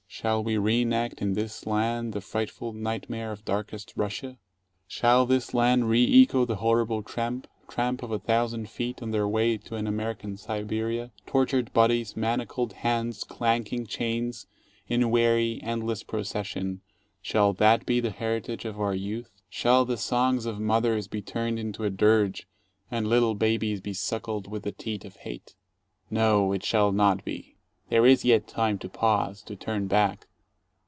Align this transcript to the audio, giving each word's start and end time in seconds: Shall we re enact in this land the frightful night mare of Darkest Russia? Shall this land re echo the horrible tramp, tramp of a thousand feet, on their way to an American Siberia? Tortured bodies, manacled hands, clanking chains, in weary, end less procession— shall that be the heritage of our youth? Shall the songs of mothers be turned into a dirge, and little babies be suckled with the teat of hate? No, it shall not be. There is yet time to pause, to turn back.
Shall 0.13 0.43
we 0.43 0.57
re 0.57 0.81
enact 0.83 1.21
in 1.21 1.33
this 1.33 1.65
land 1.65 2.11
the 2.13 2.19
frightful 2.21 2.73
night 2.73 3.09
mare 3.09 3.31
of 3.31 3.45
Darkest 3.45 3.93
Russia? 3.95 4.37
Shall 4.85 5.25
this 5.25 5.51
land 5.53 5.89
re 5.89 6.05
echo 6.21 6.43
the 6.45 6.57
horrible 6.57 7.01
tramp, 7.01 7.47
tramp 7.69 8.03
of 8.03 8.11
a 8.11 8.19
thousand 8.19 8.69
feet, 8.69 9.01
on 9.01 9.09
their 9.11 9.27
way 9.27 9.57
to 9.57 9.77
an 9.77 9.87
American 9.87 10.35
Siberia? 10.37 11.11
Tortured 11.25 11.71
bodies, 11.73 12.15
manacled 12.17 12.73
hands, 12.73 13.23
clanking 13.23 13.87
chains, 13.87 14.45
in 14.89 15.09
weary, 15.09 15.59
end 15.63 15.87
less 15.87 16.03
procession— 16.03 16.81
shall 17.21 17.53
that 17.53 17.85
be 17.85 17.99
the 18.01 18.11
heritage 18.11 18.65
of 18.65 18.79
our 18.81 18.93
youth? 18.93 19.41
Shall 19.49 19.85
the 19.85 19.97
songs 19.97 20.45
of 20.45 20.59
mothers 20.59 21.07
be 21.07 21.21
turned 21.23 21.57
into 21.57 21.85
a 21.85 21.89
dirge, 21.89 22.47
and 22.91 23.07
little 23.07 23.33
babies 23.33 23.79
be 23.81 23.93
suckled 23.93 24.47
with 24.49 24.63
the 24.63 24.73
teat 24.73 25.03
of 25.05 25.15
hate? 25.15 25.55
No, 26.11 26.51
it 26.51 26.63
shall 26.65 26.91
not 26.91 27.23
be. 27.25 27.47
There 27.89 28.05
is 28.05 28.23
yet 28.23 28.47
time 28.47 28.79
to 28.79 28.87
pause, 28.87 29.41
to 29.41 29.57
turn 29.57 29.87
back. 29.87 30.27